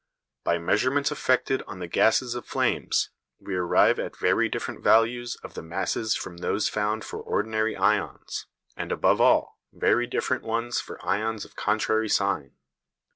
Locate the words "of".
2.33-2.47, 5.43-5.53, 11.45-11.55